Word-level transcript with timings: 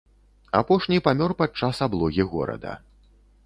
Апошні 0.59 0.99
памёр 1.09 1.31
падчас 1.43 1.85
аблогі 1.87 2.29
горада. 2.35 2.77